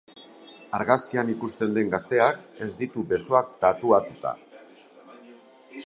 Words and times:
Argazkian 0.77 1.29
ikusten 1.33 1.75
den 1.77 1.91
gazteak 1.91 2.41
ez 2.67 2.71
ditu 2.83 3.05
besoak 3.13 3.53
tatuatua. 3.67 4.35